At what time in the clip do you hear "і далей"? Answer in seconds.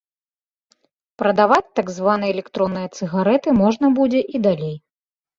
4.35-4.73